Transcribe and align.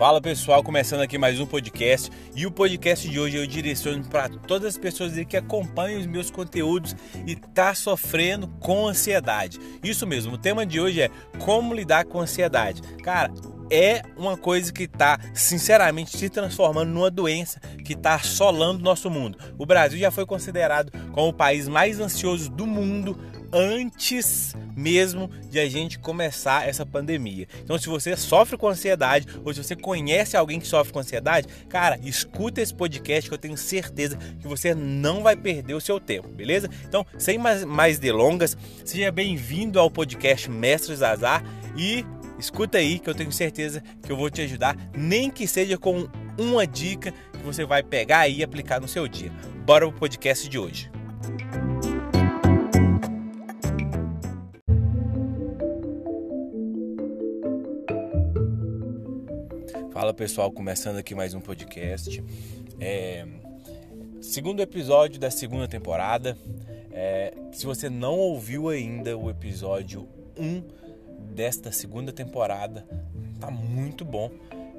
Fala 0.00 0.18
pessoal, 0.18 0.62
começando 0.62 1.02
aqui 1.02 1.18
mais 1.18 1.38
um 1.38 1.44
podcast 1.44 2.10
e 2.34 2.46
o 2.46 2.50
podcast 2.50 3.06
de 3.06 3.20
hoje 3.20 3.36
eu 3.36 3.46
direciono 3.46 4.02
para 4.02 4.30
todas 4.30 4.68
as 4.68 4.78
pessoas 4.78 5.12
que 5.26 5.36
acompanham 5.36 6.00
os 6.00 6.06
meus 6.06 6.30
conteúdos 6.30 6.96
e 7.26 7.36
tá 7.36 7.74
sofrendo 7.74 8.48
com 8.60 8.88
ansiedade. 8.88 9.58
Isso 9.84 10.06
mesmo, 10.06 10.36
o 10.36 10.38
tema 10.38 10.64
de 10.64 10.80
hoje 10.80 11.02
é 11.02 11.10
como 11.38 11.74
lidar 11.74 12.06
com 12.06 12.18
ansiedade. 12.18 12.80
Cara, 13.02 13.30
é 13.70 14.00
uma 14.16 14.38
coisa 14.38 14.72
que 14.72 14.84
está, 14.84 15.20
sinceramente, 15.34 16.16
se 16.16 16.30
transformando 16.30 16.90
numa 16.90 17.10
doença 17.10 17.60
que 17.84 17.92
está 17.92 18.14
assolando 18.14 18.82
nosso 18.82 19.10
mundo. 19.10 19.36
O 19.58 19.66
Brasil 19.66 19.98
já 19.98 20.10
foi 20.10 20.24
considerado 20.24 20.90
como 21.12 21.28
o 21.28 21.34
país 21.34 21.68
mais 21.68 22.00
ansioso 22.00 22.50
do 22.50 22.66
mundo 22.66 23.18
antes 23.52 24.54
mesmo 24.76 25.30
de 25.48 25.58
a 25.58 25.68
gente 25.68 25.98
começar 25.98 26.68
essa 26.68 26.86
pandemia. 26.86 27.46
Então, 27.62 27.78
se 27.78 27.88
você 27.88 28.16
sofre 28.16 28.56
com 28.56 28.68
ansiedade 28.68 29.26
ou 29.44 29.52
se 29.52 29.62
você 29.62 29.76
conhece 29.76 30.36
alguém 30.36 30.60
que 30.60 30.66
sofre 30.66 30.92
com 30.92 30.98
ansiedade, 30.98 31.48
cara, 31.68 31.98
escuta 32.02 32.60
esse 32.60 32.74
podcast 32.74 33.28
que 33.28 33.34
eu 33.34 33.38
tenho 33.38 33.56
certeza 33.56 34.16
que 34.16 34.48
você 34.48 34.74
não 34.74 35.22
vai 35.22 35.36
perder 35.36 35.74
o 35.74 35.80
seu 35.80 36.00
tempo, 36.00 36.28
beleza? 36.28 36.68
Então, 36.86 37.04
sem 37.18 37.38
mais, 37.38 37.64
mais 37.64 37.98
delongas, 37.98 38.56
seja 38.84 39.10
bem-vindo 39.10 39.78
ao 39.78 39.90
podcast 39.90 40.50
Mestres 40.50 41.02
Azar 41.02 41.44
e 41.76 42.04
escuta 42.38 42.78
aí 42.78 42.98
que 42.98 43.08
eu 43.08 43.14
tenho 43.14 43.32
certeza 43.32 43.82
que 44.02 44.10
eu 44.10 44.16
vou 44.16 44.30
te 44.30 44.40
ajudar, 44.42 44.76
nem 44.96 45.30
que 45.30 45.46
seja 45.46 45.76
com 45.76 46.08
uma 46.38 46.66
dica 46.66 47.12
que 47.32 47.44
você 47.44 47.64
vai 47.64 47.82
pegar 47.82 48.28
e 48.28 48.42
aplicar 48.42 48.80
no 48.80 48.88
seu 48.88 49.06
dia. 49.06 49.30
Bora 49.64 49.86
pro 49.88 49.98
podcast 49.98 50.48
de 50.48 50.58
hoje. 50.58 50.90
Fala 60.10 60.18
pessoal, 60.18 60.50
começando 60.50 60.96
aqui 60.96 61.14
mais 61.14 61.34
um 61.34 61.40
podcast. 61.40 62.20
É, 62.80 63.24
segundo 64.20 64.60
episódio 64.60 65.20
da 65.20 65.30
segunda 65.30 65.68
temporada. 65.68 66.36
É, 66.90 67.32
se 67.52 67.64
você 67.64 67.88
não 67.88 68.18
ouviu 68.18 68.68
ainda 68.68 69.16
o 69.16 69.30
episódio 69.30 70.08
1 70.36 70.64
desta 71.32 71.70
segunda 71.70 72.10
temporada, 72.10 72.84
tá 73.38 73.52
muito 73.52 74.04
bom. 74.04 74.32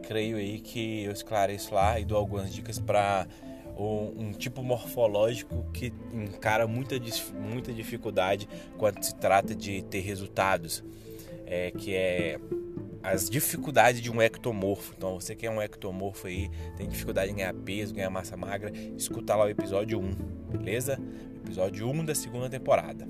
Creio 0.04 0.36
aí 0.36 0.60
que 0.60 1.06
eu 1.06 1.14
esclareço 1.14 1.74
lá 1.74 1.98
e 1.98 2.04
dou 2.04 2.18
algumas 2.18 2.54
dicas 2.54 2.78
para 2.78 3.26
um, 3.78 4.34
tipo 4.34 4.62
morfológico 4.62 5.66
que 5.72 5.94
encara 6.12 6.68
muita, 6.68 6.96
muita 7.40 7.72
dificuldade 7.72 8.50
quando 8.78 9.02
se 9.02 9.16
trata 9.16 9.56
de 9.56 9.82
ter 9.84 10.02
resultados. 10.02 10.84
É, 11.46 11.72
que 11.72 11.96
é 11.96 12.38
as 13.04 13.30
dificuldades 13.30 14.02
de 14.02 14.12
um 14.12 14.22
ectomorfo. 14.22 14.94
Então, 14.98 15.20
você 15.20 15.36
que 15.36 15.46
é 15.46 15.52
um 15.52 15.62
ectomorfo 15.62 16.28
aí, 16.28 16.50
tem 16.78 16.88
dificuldade 16.88 17.32
em 17.32 17.36
ganhar 17.36 17.54
peso, 17.54 17.94
ganhar 17.94 18.10
massa 18.10 18.38
magra, 18.38 18.72
escuta 18.98 19.36
lá 19.36 19.46
o 19.46 19.50
episódio 19.50 20.00
1, 20.00 20.12
beleza? 20.58 21.00
Episódio 21.44 21.90
1 21.90 22.06
da 22.06 22.16
segunda 22.16 22.50
temporada. 22.50 23.08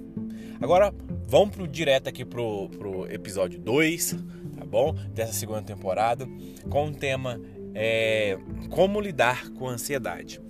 Agora, 0.61 0.93
vamos 1.27 1.55
pro, 1.55 1.67
direto 1.67 2.07
aqui 2.07 2.23
pro, 2.23 2.69
pro 2.69 3.11
episódio 3.11 3.59
2, 3.59 4.15
tá 4.57 4.65
bom? 4.65 4.93
Dessa 5.13 5.33
segunda 5.33 5.61
temporada, 5.61 6.27
com 6.69 6.87
o 6.87 6.91
tema 6.93 7.41
é, 7.73 8.37
Como 8.69 9.01
lidar 9.01 9.49
com 9.51 9.67
a 9.67 9.71
ansiedade. 9.71 10.41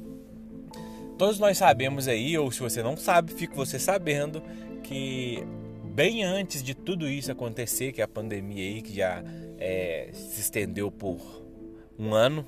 Todos 1.18 1.40
nós 1.40 1.58
sabemos 1.58 2.08
aí, 2.08 2.38
ou 2.38 2.52
se 2.52 2.60
você 2.60 2.82
não 2.82 2.98
sabe, 2.98 3.34
fique 3.34 3.56
você 3.56 3.78
sabendo 3.78 4.42
que 4.84 5.44
bem 5.92 6.24
antes 6.24 6.64
de 6.64 6.74
tudo 6.74 7.08
isso 7.08 7.32
acontecer, 7.32 7.92
que 7.92 8.02
é 8.02 8.04
a 8.04 8.08
pandemia 8.08 8.64
aí, 8.64 8.82
que 8.82 8.96
já 8.96 9.24
é, 9.60 10.10
se 10.14 10.42
estendeu 10.42 10.90
por 10.90 11.20
um 12.00 12.14
ano, 12.14 12.48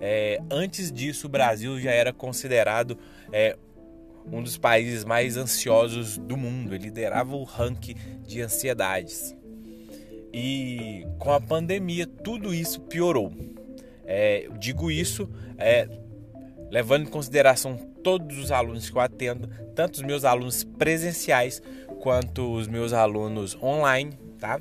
é, 0.00 0.40
antes 0.50 0.92
disso 0.92 1.26
o 1.26 1.30
Brasil 1.30 1.78
já 1.80 1.90
era 1.90 2.12
considerado 2.12 2.96
é, 3.32 3.56
um 4.30 4.42
dos 4.42 4.56
países 4.56 5.04
mais 5.04 5.36
ansiosos 5.36 6.16
do 6.16 6.36
mundo, 6.36 6.74
ele 6.74 6.84
liderava 6.84 7.34
o 7.34 7.42
ranking 7.42 7.94
de 8.26 8.40
ansiedades. 8.40 9.34
E 10.32 11.06
com 11.18 11.32
a 11.32 11.40
pandemia 11.40 12.06
tudo 12.06 12.54
isso 12.54 12.80
piorou. 12.82 13.32
É, 14.04 14.48
digo 14.58 14.90
isso 14.90 15.28
é, 15.58 15.88
levando 16.70 17.06
em 17.06 17.10
consideração 17.10 17.76
todos 18.02 18.38
os 18.38 18.52
alunos 18.52 18.88
que 18.88 18.96
eu 18.96 19.00
atendo, 19.00 19.48
tanto 19.74 19.96
os 19.96 20.02
meus 20.02 20.24
alunos 20.24 20.64
presenciais 20.64 21.60
quanto 22.00 22.52
os 22.52 22.66
meus 22.66 22.92
alunos 22.92 23.56
online, 23.62 24.18
tá? 24.38 24.60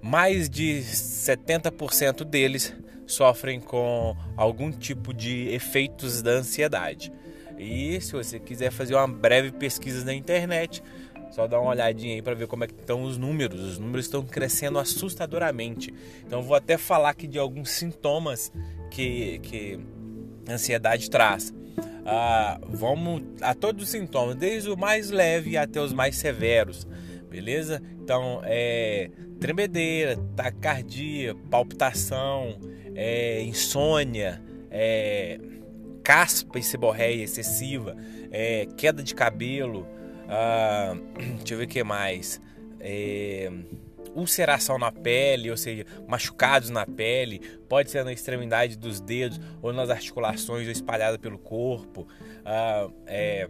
Mais 0.00 0.48
de 0.48 0.80
70% 0.80 2.24
deles 2.24 2.74
sofrem 3.06 3.60
com 3.60 4.16
algum 4.36 4.70
tipo 4.70 5.12
de 5.14 5.48
efeitos 5.48 6.22
da 6.22 6.32
ansiedade. 6.32 7.12
E 7.58 8.00
se 8.00 8.12
você 8.12 8.38
quiser 8.38 8.70
fazer 8.70 8.94
uma 8.94 9.08
breve 9.08 9.50
pesquisa 9.50 10.04
na 10.04 10.14
internet, 10.14 10.82
só 11.30 11.46
dá 11.46 11.60
uma 11.60 11.70
olhadinha 11.70 12.14
aí 12.14 12.22
para 12.22 12.34
ver 12.34 12.46
como 12.46 12.64
é 12.64 12.66
que 12.66 12.74
estão 12.74 13.02
os 13.02 13.18
números. 13.18 13.60
Os 13.60 13.78
números 13.78 14.06
estão 14.06 14.22
crescendo 14.22 14.78
assustadoramente. 14.78 15.92
Então 16.24 16.42
vou 16.42 16.54
até 16.54 16.76
falar 16.76 17.10
aqui 17.10 17.26
de 17.26 17.38
alguns 17.38 17.70
sintomas 17.70 18.52
que, 18.90 19.38
que 19.40 19.80
a 20.48 20.52
ansiedade 20.52 21.10
traz 21.10 21.52
ah, 22.04 22.60
vamos 22.68 23.22
a 23.40 23.54
todos 23.54 23.84
os 23.84 23.90
sintomas, 23.90 24.34
desde 24.36 24.70
o 24.70 24.76
mais 24.76 25.10
leve 25.10 25.56
até 25.56 25.80
os 25.80 25.92
mais 25.92 26.16
severos, 26.16 26.86
beleza? 27.30 27.82
Então, 28.00 28.40
é 28.44 29.10
tremedeira, 29.38 30.16
taquicardia, 30.34 31.34
palpitação, 31.50 32.58
é, 32.94 33.40
insônia, 33.42 34.42
é, 34.70 35.38
caspa 36.02 36.58
e 36.58 36.62
seborreia 36.62 37.22
excessiva, 37.22 37.96
é, 38.30 38.66
queda 38.76 39.02
de 39.02 39.14
cabelo, 39.14 39.86
ah, 40.28 40.96
deixa 41.38 41.54
eu 41.54 41.58
ver 41.58 41.64
o 41.64 41.68
que 41.68 41.84
mais. 41.84 42.40
É, 42.80 43.50
ulceração 44.14 44.78
na 44.78 44.90
pele, 44.90 45.50
ou 45.50 45.56
seja, 45.56 45.84
machucados 46.06 46.70
na 46.70 46.86
pele, 46.86 47.40
pode 47.68 47.90
ser 47.90 48.04
na 48.04 48.12
extremidade 48.12 48.76
dos 48.76 49.00
dedos 49.00 49.40
ou 49.62 49.72
nas 49.72 49.90
articulações 49.90 50.66
ou 50.66 50.72
espalhada 50.72 51.18
pelo 51.18 51.38
corpo. 51.38 52.06
Ah, 52.44 52.88
é, 53.06 53.48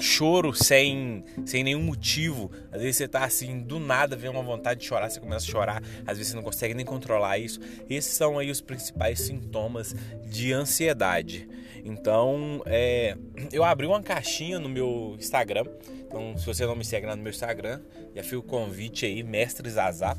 choro 0.00 0.52
sem, 0.52 1.24
sem 1.46 1.64
nenhum 1.64 1.82
motivo. 1.82 2.50
Às 2.70 2.82
vezes 2.82 2.96
você 2.96 3.08
tá 3.08 3.24
assim, 3.24 3.60
do 3.60 3.78
nada 3.78 4.16
vem 4.16 4.30
uma 4.30 4.42
vontade 4.42 4.80
de 4.80 4.86
chorar, 4.86 5.08
você 5.08 5.20
começa 5.20 5.46
a 5.46 5.50
chorar, 5.50 5.82
às 6.06 6.18
vezes 6.18 6.28
você 6.28 6.36
não 6.36 6.42
consegue 6.42 6.74
nem 6.74 6.84
controlar 6.84 7.38
isso. 7.38 7.60
Esses 7.88 8.12
são 8.12 8.38
aí 8.38 8.50
os 8.50 8.60
principais 8.60 9.20
sintomas 9.20 9.94
de 10.26 10.52
ansiedade. 10.52 11.48
Então, 11.84 12.62
é, 12.66 13.16
eu 13.52 13.64
abri 13.64 13.86
uma 13.86 14.02
caixinha 14.02 14.58
no 14.58 14.68
meu 14.68 15.16
Instagram. 15.18 15.64
Então, 16.06 16.36
se 16.36 16.46
você 16.46 16.64
não 16.66 16.76
me 16.76 16.84
segue 16.84 17.06
lá 17.06 17.14
no 17.14 17.22
meu 17.22 17.30
Instagram, 17.30 17.80
já 18.14 18.22
fica 18.22 18.38
o 18.38 18.42
convite 18.42 19.04
aí, 19.06 19.22
Mestre 19.22 19.68
Zazá, 19.68 20.16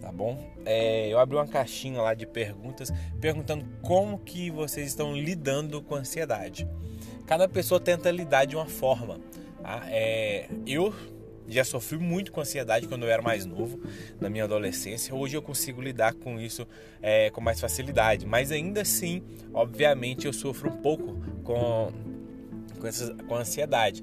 tá 0.00 0.12
bom? 0.12 0.52
É, 0.64 1.08
eu 1.08 1.18
abri 1.18 1.36
uma 1.36 1.46
caixinha 1.46 2.00
lá 2.00 2.14
de 2.14 2.26
perguntas, 2.26 2.92
perguntando 3.20 3.64
como 3.82 4.18
que 4.18 4.50
vocês 4.50 4.88
estão 4.88 5.16
lidando 5.16 5.80
com 5.82 5.94
a 5.94 5.98
ansiedade. 5.98 6.68
Cada 7.26 7.48
pessoa 7.48 7.80
tenta 7.80 8.10
lidar 8.10 8.44
de 8.44 8.54
uma 8.54 8.66
forma. 8.66 9.18
Tá? 9.62 9.82
É, 9.88 10.46
eu 10.66 10.92
já 11.48 11.64
sofri 11.64 11.98
muito 11.98 12.32
com 12.32 12.40
ansiedade 12.40 12.88
quando 12.88 13.04
eu 13.04 13.10
era 13.10 13.22
mais 13.22 13.44
novo, 13.44 13.80
na 14.20 14.28
minha 14.28 14.44
adolescência. 14.44 15.14
Hoje 15.14 15.36
eu 15.36 15.42
consigo 15.42 15.80
lidar 15.80 16.14
com 16.14 16.40
isso 16.40 16.66
é, 17.02 17.30
com 17.30 17.40
mais 17.40 17.60
facilidade, 17.60 18.26
mas 18.26 18.50
ainda 18.50 18.82
assim, 18.82 19.22
obviamente, 19.52 20.26
eu 20.26 20.32
sofro 20.32 20.70
um 20.70 20.76
pouco 20.76 21.16
com 21.42 21.92
com, 22.80 22.86
essa, 22.86 23.14
com 23.14 23.34
ansiedade. 23.34 24.02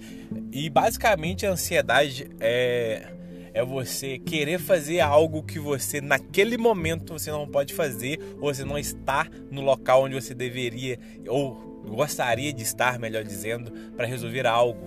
E 0.51 0.69
basicamente 0.69 1.45
a 1.45 1.51
ansiedade 1.51 2.29
é 2.39 3.07
é 3.53 3.63
você 3.65 4.17
querer 4.17 4.59
fazer 4.59 5.01
algo 5.01 5.43
que 5.43 5.59
você 5.59 5.99
naquele 5.99 6.57
momento 6.57 7.13
você 7.13 7.29
não 7.31 7.45
pode 7.45 7.73
fazer 7.73 8.17
ou 8.39 8.53
você 8.53 8.63
não 8.63 8.77
está 8.77 9.27
no 9.49 9.61
local 9.61 10.03
onde 10.03 10.15
você 10.15 10.33
deveria 10.33 10.97
ou 11.27 11.53
gostaria 11.85 12.53
de 12.53 12.63
estar, 12.63 12.99
melhor 12.99 13.23
dizendo, 13.23 13.71
para 13.91 14.05
resolver 14.05 14.45
algo. 14.45 14.79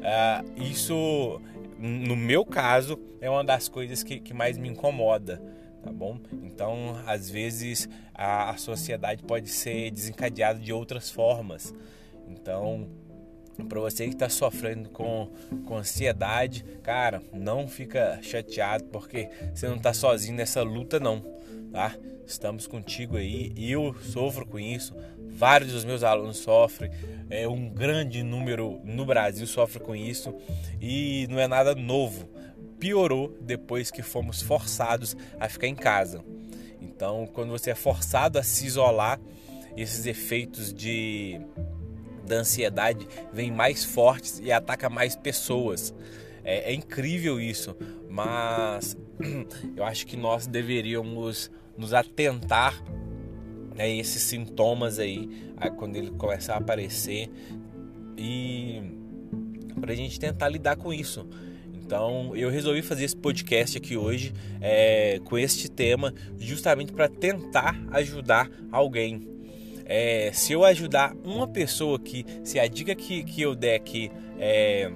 Uh, 0.00 0.62
isso 0.62 1.40
no 1.80 2.14
meu 2.14 2.44
caso, 2.44 2.98
é 3.20 3.30
uma 3.30 3.42
das 3.42 3.68
coisas 3.68 4.02
que, 4.02 4.20
que 4.20 4.34
mais 4.34 4.58
me 4.58 4.68
incomoda, 4.68 5.42
tá 5.82 5.90
bom? 5.90 6.18
Então, 6.42 7.00
às 7.06 7.30
vezes, 7.30 7.88
a, 8.14 8.50
a 8.50 8.56
sociedade 8.58 9.22
pode 9.22 9.48
ser 9.48 9.90
desencadeada 9.90 10.58
de 10.58 10.72
outras 10.72 11.10
formas. 11.10 11.74
Então, 12.28 12.86
para 13.68 13.80
você 13.80 14.06
que 14.06 14.14
está 14.14 14.28
sofrendo 14.28 14.90
com, 14.90 15.30
com 15.64 15.76
ansiedade, 15.76 16.64
cara, 16.82 17.22
não 17.32 17.66
fica 17.66 18.18
chateado 18.22 18.84
porque 18.84 19.28
você 19.54 19.66
não 19.66 19.76
está 19.76 19.92
sozinho 19.92 20.36
nessa 20.36 20.62
luta 20.62 21.00
não, 21.00 21.24
tá? 21.72 21.96
Estamos 22.26 22.66
contigo 22.66 23.16
aí. 23.16 23.52
Eu 23.56 23.94
sofro 24.02 24.46
com 24.46 24.58
isso. 24.58 24.94
Vários 25.28 25.72
dos 25.72 25.84
meus 25.84 26.02
alunos 26.02 26.38
sofrem. 26.38 26.90
É 27.28 27.48
um 27.48 27.68
grande 27.68 28.22
número 28.22 28.80
no 28.84 29.04
Brasil 29.04 29.46
sofre 29.46 29.80
com 29.80 29.94
isso 29.94 30.34
e 30.80 31.26
não 31.30 31.38
é 31.38 31.48
nada 31.48 31.74
novo. 31.74 32.28
Piorou 32.78 33.36
depois 33.40 33.90
que 33.90 34.02
fomos 34.02 34.42
forçados 34.42 35.16
a 35.38 35.48
ficar 35.48 35.66
em 35.66 35.74
casa. 35.74 36.24
Então, 36.80 37.28
quando 37.32 37.50
você 37.50 37.70
é 37.70 37.74
forçado 37.74 38.38
a 38.38 38.42
se 38.42 38.66
isolar, 38.66 39.20
esses 39.76 40.06
efeitos 40.06 40.72
de 40.72 41.40
da 42.26 42.36
ansiedade 42.36 43.08
vêm 43.32 43.50
mais 43.50 43.84
fortes 43.84 44.40
e 44.42 44.52
ataca 44.52 44.88
mais 44.88 45.16
pessoas. 45.16 45.92
É, 46.44 46.70
é 46.70 46.74
incrível 46.74 47.40
isso, 47.40 47.76
mas 48.08 48.96
eu 49.76 49.84
acho 49.84 50.06
que 50.06 50.16
nós 50.16 50.46
deveríamos 50.46 51.50
nos 51.80 51.94
atentar 51.94 52.84
a 53.78 53.88
esses 53.88 54.22
sintomas 54.22 54.98
aí 54.98 55.28
quando 55.78 55.96
ele 55.96 56.10
começar 56.10 56.54
a 56.54 56.58
aparecer 56.58 57.30
e 58.16 58.82
para 59.80 59.92
a 59.92 59.96
gente 59.96 60.20
tentar 60.20 60.48
lidar 60.50 60.76
com 60.76 60.92
isso. 60.92 61.26
Então 61.74 62.36
eu 62.36 62.50
resolvi 62.50 62.82
fazer 62.82 63.04
esse 63.04 63.16
podcast 63.16 63.78
aqui 63.78 63.96
hoje 63.96 64.34
é, 64.60 65.18
com 65.24 65.38
este 65.38 65.70
tema, 65.70 66.14
justamente 66.38 66.92
para 66.92 67.08
tentar 67.08 67.74
ajudar 67.92 68.50
alguém. 68.70 69.26
É, 69.86 70.30
se 70.32 70.52
eu 70.52 70.64
ajudar 70.64 71.16
uma 71.24 71.48
pessoa 71.48 71.96
aqui, 71.96 72.24
se 72.44 72.60
a 72.60 72.68
dica 72.68 72.94
que, 72.94 73.24
que 73.24 73.42
eu 73.42 73.56
der 73.56 73.74
aqui 73.74 74.10
é 74.40 74.90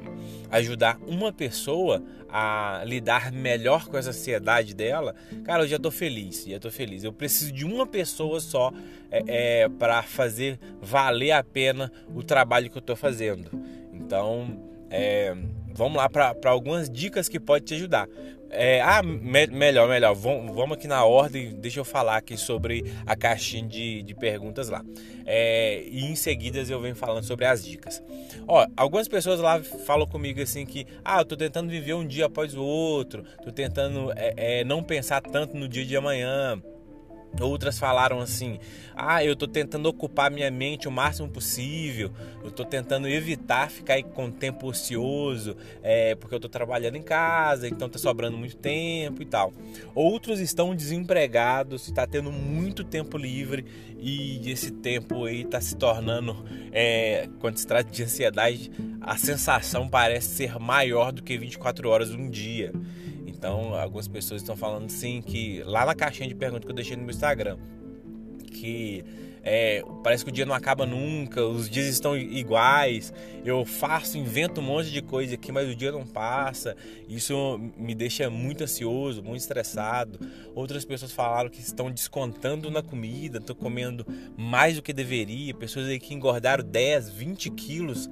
ajudar 0.50 0.98
uma 1.06 1.32
pessoa 1.32 2.02
a 2.28 2.82
lidar 2.84 3.30
melhor 3.30 3.86
com 3.86 3.96
essa 3.96 4.10
ansiedade 4.10 4.74
dela, 4.74 5.14
cara, 5.44 5.62
eu 5.62 5.68
já 5.68 5.78
tô 5.78 5.90
feliz, 5.90 6.44
já 6.44 6.58
tô 6.58 6.70
feliz. 6.70 7.04
Eu 7.04 7.12
preciso 7.12 7.52
de 7.52 7.64
uma 7.64 7.86
pessoa 7.86 8.40
só 8.40 8.72
é, 9.10 9.62
é 9.62 9.68
para 9.68 10.02
fazer 10.02 10.58
valer 10.80 11.30
a 11.30 11.44
pena 11.44 11.92
o 12.12 12.24
trabalho 12.24 12.68
que 12.68 12.76
eu 12.76 12.82
tô 12.82 12.96
fazendo. 12.96 13.50
Então, 13.92 14.60
é, 14.90 15.36
vamos 15.72 15.96
lá 15.96 16.08
para 16.08 16.50
algumas 16.50 16.90
dicas 16.90 17.28
que 17.28 17.38
pode 17.38 17.66
te 17.66 17.74
ajudar. 17.74 18.08
É, 18.54 18.80
ah, 18.80 19.02
me, 19.02 19.46
melhor, 19.48 19.88
melhor. 19.88 20.14
Vamos, 20.14 20.54
vamos 20.54 20.76
aqui 20.76 20.86
na 20.86 21.04
ordem. 21.04 21.54
Deixa 21.54 21.80
eu 21.80 21.84
falar 21.84 22.16
aqui 22.16 22.36
sobre 22.36 22.84
a 23.04 23.16
caixinha 23.16 23.66
de, 23.66 24.02
de 24.02 24.14
perguntas 24.14 24.68
lá. 24.68 24.84
É, 25.26 25.82
e 25.86 26.04
em 26.04 26.14
seguida 26.14 26.60
eu 26.68 26.80
venho 26.80 26.94
falando 26.94 27.24
sobre 27.24 27.44
as 27.44 27.64
dicas. 27.64 28.02
Ó, 28.46 28.66
algumas 28.76 29.08
pessoas 29.08 29.40
lá 29.40 29.60
falam 29.62 30.06
comigo 30.06 30.40
assim 30.40 30.64
que 30.64 30.86
ah, 31.04 31.20
eu 31.20 31.24
tô 31.24 31.36
tentando 31.36 31.68
viver 31.68 31.94
um 31.94 32.06
dia 32.06 32.26
após 32.26 32.54
o 32.54 32.62
outro, 32.62 33.24
tô 33.42 33.50
tentando 33.50 34.12
é, 34.16 34.60
é 34.60 34.64
não 34.64 34.82
pensar 34.82 35.20
tanto 35.20 35.56
no 35.56 35.68
dia 35.68 35.84
de 35.84 35.96
amanhã. 35.96 36.62
Outras 37.40 37.78
falaram 37.78 38.20
assim: 38.20 38.58
ah, 38.94 39.24
eu 39.24 39.32
estou 39.32 39.48
tentando 39.48 39.86
ocupar 39.86 40.30
minha 40.30 40.50
mente 40.50 40.86
o 40.86 40.90
máximo 40.90 41.28
possível, 41.28 42.10
eu 42.42 42.48
estou 42.48 42.64
tentando 42.64 43.08
evitar 43.08 43.70
ficar 43.70 44.00
com 44.02 44.30
tempo 44.30 44.68
ocioso, 44.68 45.56
é, 45.82 46.14
porque 46.14 46.34
eu 46.34 46.38
estou 46.38 46.50
trabalhando 46.50 46.96
em 46.96 47.02
casa, 47.02 47.66
então 47.66 47.86
está 47.86 47.98
sobrando 47.98 48.38
muito 48.38 48.56
tempo 48.56 49.20
e 49.20 49.26
tal. 49.26 49.52
Outros 49.94 50.38
estão 50.38 50.74
desempregados, 50.74 51.88
está 51.88 52.06
tendo 52.06 52.30
muito 52.30 52.84
tempo 52.84 53.18
livre 53.18 53.64
e 53.98 54.50
esse 54.50 54.70
tempo 54.70 55.24
aí 55.24 55.42
está 55.42 55.60
se 55.60 55.76
tornando, 55.76 56.44
é, 56.72 57.28
quando 57.40 57.56
se 57.56 57.66
trata 57.66 57.90
de 57.90 58.02
ansiedade, 58.02 58.70
a 59.00 59.16
sensação 59.16 59.88
parece 59.88 60.28
ser 60.28 60.58
maior 60.58 61.10
do 61.10 61.22
que 61.22 61.36
24 61.36 61.88
horas 61.88 62.10
um 62.10 62.28
dia. 62.28 62.72
Então, 63.44 63.74
algumas 63.74 64.08
pessoas 64.08 64.40
estão 64.40 64.56
falando 64.56 64.88
sim 64.88 65.20
que 65.20 65.62
lá 65.64 65.84
na 65.84 65.94
caixinha 65.94 66.26
de 66.26 66.34
perguntas 66.34 66.64
que 66.64 66.70
eu 66.70 66.74
deixei 66.74 66.96
no 66.96 67.02
meu 67.02 67.10
Instagram, 67.10 67.58
que 68.50 69.04
é, 69.42 69.84
parece 70.02 70.24
que 70.24 70.30
o 70.30 70.32
dia 70.32 70.46
não 70.46 70.54
acaba 70.54 70.86
nunca, 70.86 71.44
os 71.44 71.68
dias 71.68 71.84
estão 71.88 72.16
iguais, 72.16 73.12
eu 73.44 73.62
faço, 73.66 74.16
invento 74.16 74.62
um 74.62 74.64
monte 74.64 74.90
de 74.90 75.02
coisa 75.02 75.34
aqui, 75.34 75.52
mas 75.52 75.68
o 75.68 75.74
dia 75.74 75.92
não 75.92 76.06
passa. 76.06 76.74
Isso 77.06 77.60
me 77.76 77.94
deixa 77.94 78.30
muito 78.30 78.64
ansioso, 78.64 79.22
muito 79.22 79.42
estressado. 79.42 80.18
Outras 80.54 80.86
pessoas 80.86 81.12
falaram 81.12 81.50
que 81.50 81.60
estão 81.60 81.90
descontando 81.90 82.70
na 82.70 82.82
comida, 82.82 83.40
estão 83.40 83.54
comendo 83.54 84.06
mais 84.38 84.76
do 84.76 84.80
que 84.80 84.94
deveria. 84.94 85.52
Pessoas 85.52 85.84
aí 85.84 86.00
que 86.00 86.14
engordaram 86.14 86.64
10, 86.64 87.10
20 87.10 87.50
quilos 87.50 88.08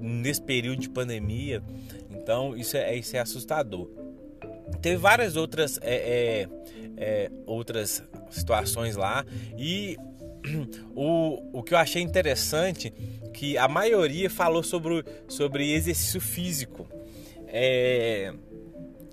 nesse 0.00 0.42
período 0.42 0.80
de 0.80 0.90
pandemia. 0.90 1.62
Então, 2.10 2.56
isso 2.56 2.76
é, 2.76 2.96
isso 2.96 3.16
é 3.16 3.20
assustador. 3.20 4.01
Teve 4.80 4.96
várias 4.96 5.36
outras, 5.36 5.78
é, 5.82 5.94
é, 5.94 6.48
é, 6.96 7.30
outras 7.46 8.02
situações 8.30 8.96
lá 8.96 9.24
e 9.56 9.96
o, 10.94 11.58
o 11.58 11.62
que 11.62 11.74
eu 11.74 11.78
achei 11.78 12.02
interessante 12.02 12.92
que 13.32 13.56
a 13.56 13.68
maioria 13.68 14.28
falou 14.28 14.62
sobre, 14.62 15.04
sobre 15.28 15.72
exercício 15.72 16.20
físico. 16.20 16.88
É, 17.54 18.32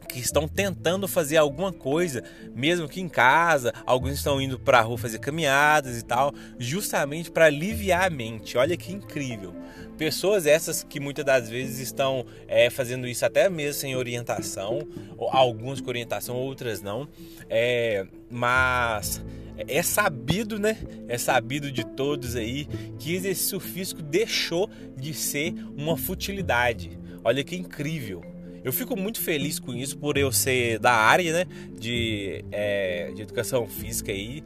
que 0.10 0.20
estão 0.20 0.48
tentando 0.48 1.08
fazer 1.08 1.38
alguma 1.38 1.72
coisa, 1.72 2.24
mesmo 2.56 2.90
que 2.90 3.00
em 3.00 3.08
casa, 3.08 3.72
alguns 3.86 4.14
estão 4.14 4.42
indo 4.42 4.58
para 4.58 4.80
a 4.80 4.82
rua 4.82 4.98
fazer 4.98 5.20
caminhadas 5.20 6.00
e 6.00 6.04
tal, 6.04 6.34
justamente 6.58 7.30
para 7.30 7.46
aliviar 7.46 8.08
a 8.08 8.10
mente. 8.10 8.58
Olha 8.58 8.76
que 8.76 8.92
incrível. 8.92 9.54
Pessoas 10.00 10.46
essas 10.46 10.81
que 10.81 10.98
muitas 10.98 11.25
das 11.25 11.50
vezes 11.50 11.80
estão 11.80 12.25
é, 12.48 12.69
fazendo 12.69 13.06
isso 13.06 13.25
até 13.25 13.50
mesmo 13.50 13.81
sem 13.81 13.98
orientação, 13.98 14.88
alguns 15.30 15.81
com 15.81 15.90
orientação, 15.90 16.38
outras 16.38 16.81
não, 16.81 17.06
é, 17.50 18.07
mas 18.31 19.22
é 19.57 19.84
sabido, 19.84 20.57
né? 20.57 20.78
É 21.10 21.18
sabido 21.18 21.69
de 21.69 21.86
todos 21.86 22.38
aí 22.38 22.66
que 22.98 23.13
exercício 23.13 23.60
físico 23.60 24.01
deixou 24.01 24.69
de 24.96 25.13
ser 25.13 25.54
uma 25.75 25.98
futilidade. 25.98 26.98
Olha 27.22 27.44
que 27.44 27.57
incrível. 27.57 28.24
Eu 28.69 28.74
fico 28.74 28.95
muito 28.95 29.19
feliz 29.19 29.57
com 29.57 29.74
isso 29.74 29.98
por 29.98 30.16
eu 30.16 30.31
ser 30.31 30.77
da 30.77 30.92
área, 30.92 31.33
né? 31.33 31.45
De, 31.75 32.45
é, 32.51 33.12
de 33.16 33.24
educação 33.24 33.68
física 33.68 34.12
aí. 34.12 34.44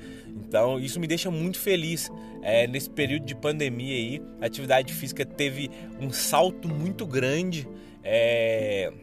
Então 0.47 0.79
isso 0.79 0.97
me 0.97 1.07
deixa 1.07 1.29
muito 1.29 1.59
feliz. 1.59 2.09
É, 2.41 2.65
nesse 2.65 2.89
período 2.89 3.25
de 3.25 3.35
pandemia 3.35 3.93
aí, 3.93 4.21
a 4.39 4.45
atividade 4.45 4.93
física 4.93 5.25
teve 5.25 5.69
um 5.99 6.09
salto 6.09 6.69
muito 6.69 7.05
grande 7.05 7.67
é, 8.01 8.93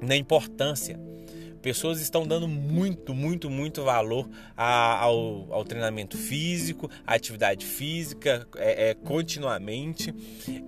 na 0.00 0.14
importância 0.14 1.00
pessoas 1.64 1.98
estão 1.98 2.26
dando 2.26 2.46
muito, 2.46 3.14
muito, 3.14 3.48
muito 3.48 3.82
valor 3.82 4.28
ao, 4.54 5.50
ao 5.50 5.64
treinamento 5.64 6.18
físico, 6.18 6.90
à 7.06 7.14
atividade 7.14 7.64
física, 7.64 8.46
é, 8.56 8.90
é, 8.90 8.94
continuamente. 8.94 10.14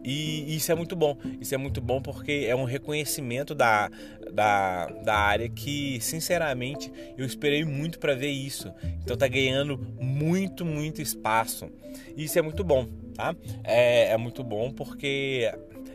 E 0.03 0.57
isso 0.57 0.73
é 0.73 0.75
muito 0.75 0.97
bom. 0.97 1.19
Isso 1.39 1.55
é 1.55 1.59
muito 1.59 1.83
bom 1.83 2.01
porque 2.01 2.47
é 2.49 2.57
um 2.57 2.65
reconhecimento 2.65 3.55
da, 3.55 3.91
da, 4.33 4.87
da 4.87 5.15
área 5.15 5.51
que, 5.51 6.01
sinceramente, 6.01 6.91
eu 7.19 7.27
esperei 7.27 7.63
muito 7.63 7.99
para 7.99 8.15
ver 8.15 8.31
isso. 8.31 8.73
Então 9.03 9.19
tá 9.19 9.29
ganhando 9.29 9.77
muito, 10.01 10.65
muito 10.65 11.03
espaço. 11.03 11.71
E 12.17 12.25
isso 12.25 12.39
é 12.39 12.43
muito 12.43 12.65
bom, 12.65 12.89
tá? 13.15 13.37
É, 13.63 14.13
é 14.13 14.17
muito 14.17 14.43
bom 14.43 14.71
porque 14.71 15.53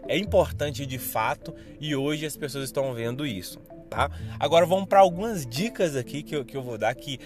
é 0.08 0.16
importante 0.16 0.86
de 0.86 1.00
fato 1.00 1.56
e 1.80 1.96
hoje 1.96 2.24
as 2.24 2.38
pessoas 2.38 2.66
estão 2.66 2.94
vendo 2.94 3.26
isso 3.26 3.60
tá? 3.92 4.10
Agora 4.40 4.66
vamos 4.66 4.88
para 4.88 5.02
algumas 5.02 5.46
dicas 5.46 5.98
aqui 5.98 6.24
que 6.24 6.34
eu, 6.34 6.46
que 6.46 6.56
eu 6.56 6.64
vou 6.64 6.78
dar, 6.78 6.96
que 6.96 7.20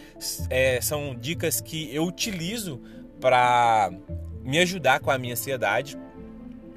é, 0.49 0.81
são 0.81 1.13
dicas 1.15 1.61
que 1.61 1.95
eu 1.95 2.03
utilizo 2.03 2.81
para 3.21 3.91
me 4.43 4.57
ajudar 4.59 4.99
com 4.99 5.11
a 5.11 5.17
minha 5.17 5.33
ansiedade 5.33 5.95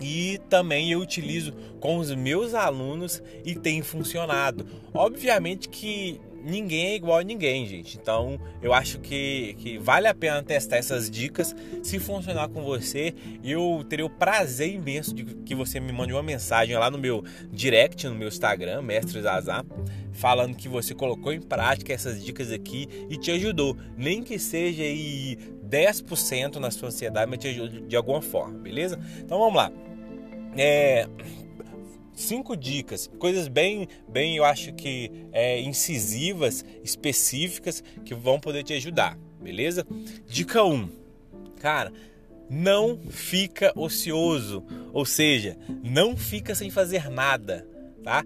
e 0.00 0.38
também 0.50 0.92
eu 0.92 1.00
utilizo 1.00 1.52
com 1.80 1.96
os 1.96 2.14
meus 2.14 2.52
alunos 2.54 3.22
e 3.44 3.54
tem 3.54 3.82
funcionado. 3.82 4.66
Obviamente 4.92 5.70
que 5.70 6.20
ninguém 6.42 6.86
é 6.86 6.94
igual 6.96 7.18
a 7.18 7.22
ninguém, 7.22 7.66
gente. 7.66 7.98
Então 8.00 8.38
eu 8.62 8.72
acho 8.72 8.98
que, 9.00 9.54
que 9.58 9.78
vale 9.78 10.06
a 10.06 10.14
pena 10.14 10.42
testar 10.42 10.76
essas 10.76 11.10
dicas. 11.10 11.54
Se 11.82 11.98
funcionar 11.98 12.48
com 12.48 12.62
você, 12.62 13.14
eu 13.42 13.84
teria 13.88 14.06
o 14.06 14.10
prazer 14.10 14.72
imenso 14.72 15.14
de 15.14 15.24
que 15.24 15.54
você 15.54 15.80
me 15.80 15.92
mande 15.92 16.12
uma 16.12 16.22
mensagem 16.22 16.76
lá 16.76 16.90
no 16.90 16.98
meu 16.98 17.24
direct, 17.50 18.06
no 18.06 18.14
meu 18.14 18.28
Instagram, 18.28 18.82
Mestre 18.82 19.20
Zazá, 19.20 19.64
falando 20.12 20.56
que 20.56 20.68
você 20.68 20.94
colocou 20.94 21.32
em 21.32 21.40
prática 21.40 21.92
essas 21.92 22.22
dicas 22.24 22.50
aqui 22.50 22.88
e 23.08 23.16
te 23.16 23.30
ajudou. 23.30 23.76
Nem 23.96 24.22
que 24.22 24.38
seja 24.38 24.82
aí 24.82 25.36
10% 25.68 26.56
na 26.56 26.70
sua 26.70 26.88
ansiedade, 26.88 27.30
mas 27.30 27.38
te 27.38 27.48
ajude 27.48 27.82
de 27.82 27.96
alguma 27.96 28.22
forma, 28.22 28.58
beleza? 28.58 28.98
Então 29.20 29.38
vamos 29.38 29.56
lá. 29.56 29.70
É, 30.56 31.06
cinco 32.18 32.56
dicas, 32.56 33.08
coisas 33.18 33.48
bem, 33.48 33.88
bem, 34.08 34.36
eu 34.36 34.44
acho 34.44 34.72
que 34.72 35.10
é, 35.32 35.60
incisivas, 35.60 36.64
específicas 36.82 37.82
que 38.04 38.14
vão 38.14 38.40
poder 38.40 38.64
te 38.64 38.72
ajudar, 38.74 39.16
beleza? 39.40 39.86
Dica 40.26 40.64
1, 40.64 40.74
um, 40.74 40.88
cara, 41.60 41.92
não 42.50 42.98
fica 43.08 43.72
ocioso, 43.76 44.64
ou 44.92 45.04
seja, 45.04 45.56
não 45.82 46.16
fica 46.16 46.54
sem 46.54 46.70
fazer 46.70 47.08
nada, 47.08 47.66
tá? 48.02 48.24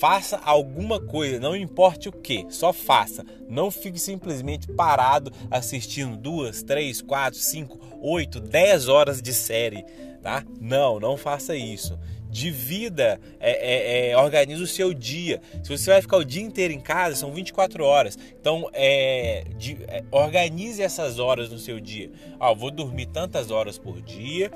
Faça 0.00 0.38
alguma 0.38 0.98
coisa, 0.98 1.38
não 1.38 1.54
importe 1.54 2.08
o 2.08 2.12
que, 2.12 2.44
só 2.48 2.72
faça. 2.72 3.24
Não 3.48 3.70
fique 3.70 4.00
simplesmente 4.00 4.66
parado 4.72 5.30
assistindo 5.48 6.16
duas, 6.16 6.60
três, 6.64 7.00
quatro, 7.00 7.38
cinco, 7.38 7.78
oito, 8.00 8.40
dez 8.40 8.88
horas 8.88 9.22
de 9.22 9.32
série, 9.32 9.84
tá? 10.20 10.44
Não, 10.60 10.98
não 10.98 11.16
faça 11.16 11.54
isso 11.54 11.96
divida, 12.36 13.18
é, 13.40 13.50
é, 13.50 14.10
é, 14.10 14.18
organiza 14.18 14.62
o 14.62 14.66
seu 14.66 14.92
dia. 14.92 15.40
Se 15.62 15.70
você 15.70 15.90
vai 15.90 16.02
ficar 16.02 16.18
o 16.18 16.24
dia 16.24 16.42
inteiro 16.42 16.74
em 16.74 16.80
casa, 16.80 17.16
são 17.16 17.32
24 17.32 17.82
horas. 17.82 18.18
Então, 18.38 18.68
é, 18.74 19.44
de, 19.56 19.78
é, 19.88 20.04
organize 20.10 20.82
essas 20.82 21.18
horas 21.18 21.48
no 21.48 21.58
seu 21.58 21.80
dia. 21.80 22.10
Ah, 22.38 22.52
vou 22.52 22.70
dormir 22.70 23.06
tantas 23.06 23.50
horas 23.50 23.78
por 23.78 24.02
dia, 24.02 24.50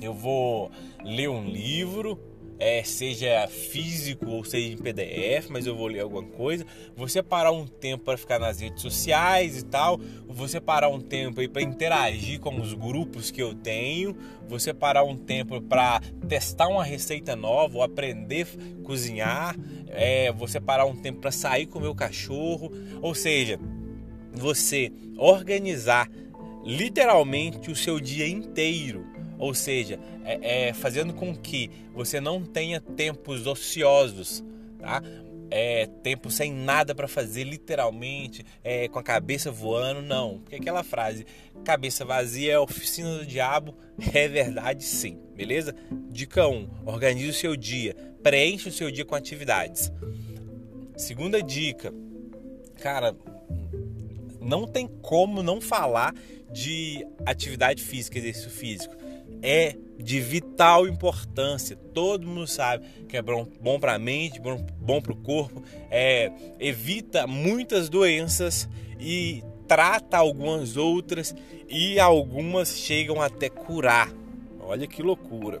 eu 0.00 0.12
vou 0.12 0.72
ler 1.04 1.28
um 1.28 1.44
livro, 1.44 2.18
é, 2.58 2.82
seja 2.82 3.46
físico 3.46 4.26
ou 4.26 4.44
seja 4.44 4.72
em 4.72 4.76
PDF, 4.76 5.48
mas 5.48 5.66
eu 5.66 5.76
vou 5.76 5.86
ler 5.86 6.00
alguma 6.00 6.24
coisa. 6.24 6.66
Vou 6.96 7.06
separar 7.08 7.52
um 7.52 7.66
tempo 7.66 8.04
para 8.04 8.18
ficar 8.18 8.38
nas 8.38 8.60
redes 8.60 8.82
sociais 8.82 9.58
e 9.58 9.64
tal. 9.64 10.00
Vou 10.26 10.48
separar 10.48 10.88
um 10.88 11.00
tempo 11.00 11.40
aí 11.40 11.48
para 11.48 11.62
interagir 11.62 12.40
com 12.40 12.60
os 12.60 12.74
grupos 12.74 13.30
que 13.30 13.40
eu 13.40 13.54
tenho. 13.54 14.16
Vou 14.48 14.58
separar 14.58 15.04
um 15.04 15.16
tempo 15.16 15.60
para 15.60 16.00
testar 16.28 16.68
uma 16.68 16.84
receita 16.84 17.36
nova 17.36 17.78
ou 17.78 17.82
aprender 17.82 18.46
a 18.80 18.84
cozinhar. 18.84 19.56
É, 19.88 20.32
vou 20.32 20.48
separar 20.48 20.84
um 20.84 20.96
tempo 20.96 21.20
para 21.20 21.30
sair 21.30 21.66
com 21.66 21.78
o 21.78 21.82
meu 21.82 21.94
cachorro. 21.94 22.72
Ou 23.00 23.14
seja, 23.14 23.60
você 24.32 24.92
organizar 25.16 26.10
literalmente 26.64 27.70
o 27.70 27.76
seu 27.76 28.00
dia 28.00 28.28
inteiro 28.28 29.17
ou 29.38 29.54
seja, 29.54 29.98
é, 30.24 30.68
é, 30.68 30.72
fazendo 30.72 31.14
com 31.14 31.34
que 31.34 31.70
você 31.94 32.20
não 32.20 32.44
tenha 32.44 32.80
tempos 32.80 33.46
ociosos, 33.46 34.44
tá? 34.78 35.02
É, 35.50 35.86
tempo 36.02 36.30
sem 36.30 36.52
nada 36.52 36.94
para 36.94 37.08
fazer, 37.08 37.44
literalmente, 37.44 38.44
é, 38.62 38.86
com 38.88 38.98
a 38.98 39.02
cabeça 39.02 39.50
voando, 39.50 40.02
não. 40.02 40.40
Porque 40.40 40.56
aquela 40.56 40.82
frase, 40.82 41.24
cabeça 41.64 42.04
vazia 42.04 42.52
é 42.52 42.58
oficina 42.58 43.18
do 43.18 43.24
diabo, 43.24 43.74
é 44.12 44.28
verdade 44.28 44.84
sim, 44.84 45.18
beleza? 45.34 45.74
Dica 46.10 46.46
1, 46.46 46.68
organize 46.84 47.30
o 47.30 47.32
seu 47.32 47.56
dia, 47.56 47.96
preencha 48.22 48.68
o 48.68 48.72
seu 48.72 48.90
dia 48.90 49.04
com 49.04 49.14
atividades. 49.14 49.90
Segunda 50.96 51.40
dica, 51.40 51.94
cara, 52.82 53.16
não 54.40 54.66
tem 54.66 54.86
como 54.86 55.42
não 55.42 55.60
falar 55.60 56.12
de 56.52 57.06
atividade 57.24 57.82
física, 57.82 58.18
exercício 58.18 58.50
físico 58.50 58.98
é 59.42 59.76
de 59.98 60.20
vital 60.20 60.86
importância. 60.86 61.76
Todo 61.76 62.26
mundo 62.26 62.46
sabe 62.46 62.86
que 63.08 63.16
é 63.16 63.22
bom, 63.22 63.46
bom 63.60 63.80
para 63.80 63.94
a 63.94 63.98
mente, 63.98 64.40
bom, 64.40 64.64
bom 64.80 65.00
para 65.00 65.12
o 65.12 65.16
corpo, 65.16 65.62
é, 65.90 66.30
evita 66.60 67.26
muitas 67.26 67.88
doenças 67.88 68.68
e 69.00 69.42
trata 69.66 70.16
algumas 70.16 70.76
outras 70.76 71.34
e 71.68 71.98
algumas 71.98 72.76
chegam 72.76 73.20
até 73.20 73.48
curar. 73.48 74.12
Olha 74.60 74.86
que 74.86 75.02
loucura. 75.02 75.60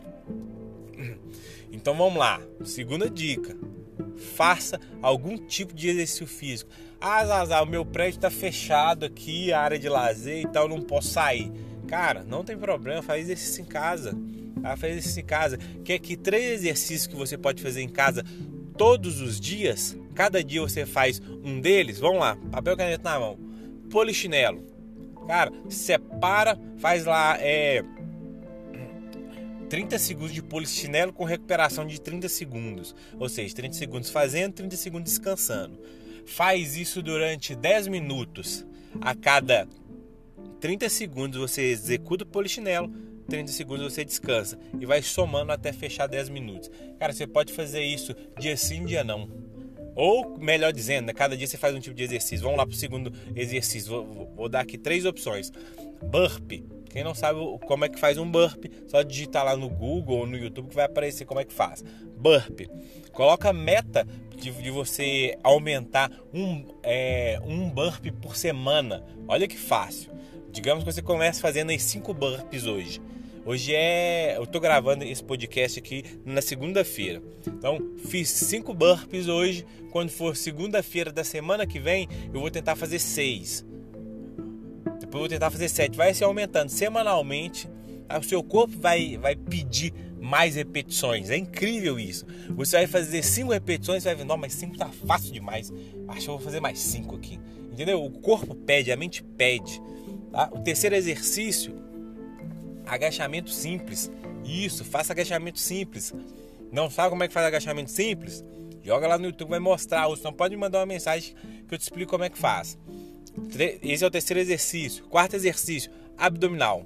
Então 1.70 1.94
vamos 1.94 2.18
lá. 2.18 2.40
Segunda 2.64 3.08
dica: 3.08 3.56
faça 4.34 4.80
algum 5.00 5.36
tipo 5.36 5.74
de 5.74 5.88
exercício 5.88 6.26
físico. 6.26 6.70
Ah, 7.00 7.24
Zazá, 7.24 7.62
o 7.62 7.66
meu 7.66 7.84
prédio 7.84 8.18
está 8.18 8.30
fechado 8.30 9.04
aqui, 9.04 9.52
a 9.52 9.60
área 9.60 9.78
de 9.78 9.88
lazer 9.88 10.42
e 10.42 10.48
tal, 10.48 10.68
não 10.68 10.80
posso 10.80 11.10
sair. 11.10 11.52
Cara, 11.88 12.22
não 12.22 12.44
tem 12.44 12.56
problema, 12.56 13.02
faz 13.02 13.22
exercício 13.22 13.62
em 13.62 13.64
casa. 13.64 14.14
Tá? 14.60 14.76
Faz 14.76 14.92
exercício 14.92 15.20
em 15.20 15.24
casa. 15.24 15.58
Quer 15.84 15.98
que 15.98 16.16
três 16.16 16.60
exercícios 16.60 17.06
que 17.06 17.16
você 17.16 17.36
pode 17.36 17.62
fazer 17.62 17.80
em 17.80 17.88
casa 17.88 18.22
todos 18.76 19.20
os 19.20 19.40
dias? 19.40 19.96
Cada 20.14 20.44
dia 20.44 20.60
você 20.60 20.84
faz 20.84 21.20
um 21.42 21.60
deles. 21.60 21.98
Vamos 21.98 22.20
lá, 22.20 22.36
papel 22.52 22.76
caneta 22.76 23.10
na 23.10 23.18
mão. 23.18 23.38
Polichinelo. 23.90 24.66
Cara, 25.26 25.50
separa, 25.68 26.58
faz 26.78 27.04
lá 27.04 27.36
é 27.40 27.82
30 29.68 29.98
segundos 29.98 30.32
de 30.32 30.42
polichinelo 30.42 31.12
com 31.12 31.24
recuperação 31.24 31.86
de 31.86 32.00
30 32.00 32.28
segundos. 32.28 32.94
Ou 33.18 33.28
seja, 33.28 33.54
30 33.54 33.74
segundos 33.74 34.10
fazendo, 34.10 34.54
30 34.54 34.76
segundos 34.76 35.12
descansando. 35.12 35.78
Faz 36.26 36.76
isso 36.76 37.02
durante 37.02 37.54
10 37.54 37.88
minutos 37.88 38.66
a 39.00 39.14
cada 39.14 39.66
30 40.60 40.88
segundos 40.88 41.40
você 41.40 41.62
executa 41.62 42.24
o 42.24 42.26
polichinelo, 42.26 42.90
30 43.28 43.52
segundos 43.52 43.92
você 43.92 44.04
descansa 44.04 44.58
e 44.80 44.86
vai 44.86 45.02
somando 45.02 45.52
até 45.52 45.72
fechar 45.72 46.06
10 46.06 46.28
minutos. 46.30 46.70
Cara, 46.98 47.12
você 47.12 47.26
pode 47.26 47.52
fazer 47.52 47.82
isso 47.82 48.14
dia 48.38 48.56
sim, 48.56 48.84
dia 48.84 49.04
não. 49.04 49.28
Ou, 49.94 50.38
melhor 50.38 50.72
dizendo, 50.72 51.06
né, 51.06 51.12
cada 51.12 51.36
dia 51.36 51.46
você 51.46 51.58
faz 51.58 51.74
um 51.74 51.80
tipo 51.80 51.94
de 51.94 52.04
exercício. 52.04 52.44
Vamos 52.44 52.56
lá 52.56 52.64
para 52.64 52.72
o 52.72 52.76
segundo 52.76 53.12
exercício. 53.34 53.90
Vou, 53.90 54.32
vou, 54.34 54.48
dar 54.48 54.60
aqui 54.60 54.78
três 54.78 55.04
opções. 55.04 55.50
Burp. 56.02 56.52
Quem 56.88 57.02
não 57.04 57.14
sabe 57.14 57.40
como 57.66 57.84
é 57.84 57.88
que 57.88 57.98
faz 57.98 58.16
um 58.16 58.30
burp, 58.30 58.64
só 58.86 59.02
digitar 59.02 59.44
lá 59.44 59.56
no 59.56 59.68
Google 59.68 60.18
ou 60.18 60.26
no 60.26 60.38
YouTube 60.38 60.68
que 60.68 60.74
vai 60.74 60.86
aparecer 60.86 61.24
como 61.24 61.40
é 61.40 61.44
que 61.44 61.52
faz. 61.52 61.82
Burp. 62.16 62.60
Coloca 63.12 63.52
meta 63.52 64.06
de, 64.36 64.50
de 64.52 64.70
você 64.70 65.36
aumentar 65.42 66.10
um, 66.32 66.64
é, 66.82 67.38
um 67.44 67.68
burp 67.68 68.06
por 68.22 68.36
semana. 68.36 69.04
Olha 69.26 69.48
que 69.48 69.58
fácil. 69.58 70.12
Digamos 70.58 70.82
que 70.82 70.92
você 70.92 71.00
começa 71.00 71.40
fazendo 71.40 71.70
aí 71.70 71.78
5 71.78 72.12
burpees 72.12 72.66
hoje. 72.66 73.00
Hoje 73.46 73.72
é. 73.76 74.36
Eu 74.36 74.44
tô 74.44 74.58
gravando 74.58 75.04
esse 75.04 75.22
podcast 75.22 75.78
aqui 75.78 76.02
na 76.26 76.42
segunda-feira. 76.42 77.22
Então, 77.46 77.78
fiz 78.08 78.28
5 78.28 78.74
burpees 78.74 79.28
hoje. 79.28 79.64
Quando 79.92 80.10
for 80.10 80.34
segunda-feira 80.36 81.12
da 81.12 81.22
semana 81.22 81.64
que 81.64 81.78
vem, 81.78 82.08
eu 82.34 82.40
vou 82.40 82.50
tentar 82.50 82.74
fazer 82.74 82.98
6. 82.98 83.64
Depois 84.98 85.14
eu 85.14 85.20
vou 85.20 85.28
tentar 85.28 85.48
fazer 85.48 85.68
7. 85.68 85.96
Vai 85.96 86.12
se 86.12 86.24
aumentando 86.24 86.70
semanalmente. 86.70 87.70
O 88.18 88.22
seu 88.24 88.42
corpo 88.42 88.74
vai, 88.80 89.16
vai 89.16 89.36
pedir 89.36 89.94
mais 90.20 90.56
repetições. 90.56 91.30
É 91.30 91.36
incrível 91.36 92.00
isso. 92.00 92.26
Você 92.56 92.78
vai 92.78 92.88
fazer 92.88 93.22
5 93.22 93.52
repetições 93.52 94.02
e 94.02 94.06
vai 94.06 94.16
ver, 94.16 94.24
não, 94.24 94.36
mas 94.36 94.54
5 94.54 94.76
tá 94.76 94.90
fácil 95.06 95.32
demais. 95.32 95.72
Acho 96.08 96.20
que 96.20 96.28
eu 96.28 96.36
vou 96.36 96.44
fazer 96.44 96.58
mais 96.58 96.80
5 96.80 97.14
aqui. 97.14 97.38
Entendeu? 97.70 98.04
O 98.04 98.10
corpo 98.10 98.56
pede, 98.56 98.90
a 98.90 98.96
mente 98.96 99.22
pede. 99.22 99.80
Tá? 100.32 100.50
O 100.52 100.60
terceiro 100.60 100.94
exercício, 100.94 101.74
agachamento 102.86 103.50
simples. 103.50 104.10
Isso, 104.44 104.84
faça 104.84 105.12
agachamento 105.12 105.58
simples. 105.58 106.12
Não 106.72 106.90
sabe 106.90 107.10
como 107.10 107.24
é 107.24 107.28
que 107.28 107.34
faz 107.34 107.46
agachamento 107.46 107.90
simples? 107.90 108.44
Joga 108.82 109.06
lá 109.06 109.18
no 109.18 109.26
YouTube, 109.26 109.50
vai 109.50 109.58
mostrar. 109.58 110.06
Ou 110.06 110.16
não 110.22 110.32
pode 110.32 110.54
me 110.54 110.60
mandar 110.60 110.80
uma 110.80 110.86
mensagem 110.86 111.34
que 111.66 111.74
eu 111.74 111.78
te 111.78 111.82
explico 111.82 112.10
como 112.10 112.24
é 112.24 112.30
que 112.30 112.38
faz. 112.38 112.78
Esse 113.82 114.04
é 114.04 114.06
o 114.06 114.10
terceiro 114.10 114.40
exercício. 114.40 115.04
Quarto 115.04 115.36
exercício, 115.36 115.90
abdominal. 116.16 116.84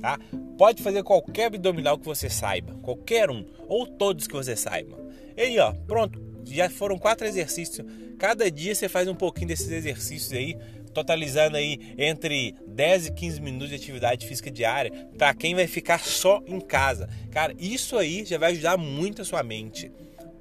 Tá? 0.00 0.18
Pode 0.58 0.82
fazer 0.82 1.02
qualquer 1.02 1.46
abdominal 1.46 1.98
que 1.98 2.04
você 2.04 2.28
saiba, 2.28 2.74
qualquer 2.82 3.30
um, 3.30 3.46
ou 3.66 3.86
todos 3.86 4.26
que 4.26 4.34
você 4.34 4.54
saiba. 4.54 4.98
E 5.36 5.42
aí, 5.42 5.58
ó, 5.58 5.72
pronto. 5.72 6.30
Já 6.44 6.68
foram 6.68 6.98
quatro 6.98 7.26
exercícios. 7.26 7.86
Cada 8.18 8.50
dia 8.50 8.74
você 8.74 8.88
faz 8.88 9.08
um 9.08 9.14
pouquinho 9.14 9.48
desses 9.48 9.70
exercícios 9.70 10.32
aí 10.32 10.56
totalizando 10.92 11.56
aí 11.56 11.94
entre 11.96 12.54
10 12.66 13.06
e 13.06 13.12
15 13.12 13.40
minutos 13.40 13.68
de 13.68 13.74
atividade 13.74 14.26
física 14.26 14.50
diária 14.50 15.08
para 15.16 15.34
quem 15.34 15.54
vai 15.54 15.66
ficar 15.66 16.00
só 16.00 16.42
em 16.46 16.60
casa. 16.60 17.08
Cara, 17.30 17.54
isso 17.58 17.96
aí 17.96 18.24
já 18.24 18.38
vai 18.38 18.52
ajudar 18.52 18.76
muito 18.76 19.22
a 19.22 19.24
sua 19.24 19.42
mente. 19.42 19.90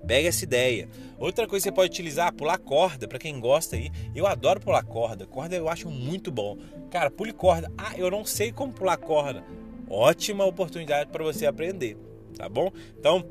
Pega 0.06 0.29
essa 0.29 0.44
ideia. 0.44 0.88
Outra 1.20 1.46
coisa 1.46 1.63
que 1.63 1.70
você 1.70 1.75
pode 1.75 1.91
utilizar, 1.91 2.34
pular 2.34 2.58
corda, 2.58 3.08
para 3.08 3.20
quem 3.20 3.39
gosta 3.39 3.75
aí. 3.75 3.91
Eu 4.15 4.25
adoro 4.25 4.60
pular 4.60 4.84
corda. 4.84 5.25
Corda 5.25 5.56
eu 5.56 5.70
acho 5.70 5.89
muito 5.89 6.32
bom. 6.32 6.58
Cara, 6.89 7.12
pule 7.12 7.34
corda. 7.34 7.72
Ah, 7.77 7.94
eu 7.98 8.10
não 8.10 8.25
sei 8.25 8.51
como 8.51 8.74
pular 8.74 8.98
corda. 8.98 9.44
Ótima 9.89 10.46
oportunidade 10.46 11.10
para 11.10 11.24
você 11.24 11.46
aprender, 11.46 11.98
tá 12.38 12.48
bom? 12.48 12.72
Então, 12.98 13.25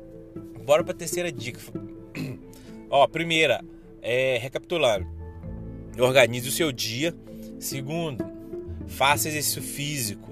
bora 0.65 0.83
para 0.83 0.93
a 0.93 0.97
terceira 0.97 1.31
dica. 1.31 1.59
Ó, 2.89 3.07
primeira, 3.07 3.63
é, 4.01 4.37
recapitulando 4.37 5.18
organize 5.99 6.47
o 6.47 6.51
seu 6.51 6.71
dia. 6.71 7.15
Segundo, 7.59 8.25
faça 8.87 9.27
exercício 9.27 9.61
físico. 9.61 10.29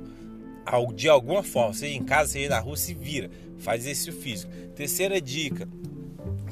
De 0.96 1.08
alguma 1.08 1.44
forma, 1.44 1.74
seja 1.74 1.96
em 1.96 2.04
casa, 2.04 2.34
seja 2.34 2.50
na 2.50 2.60
rua, 2.60 2.76
se 2.76 2.94
vira. 2.94 3.30
Faz 3.58 3.82
exercício 3.82 4.14
físico. 4.14 4.52
Terceira 4.76 5.22
dica, 5.22 5.68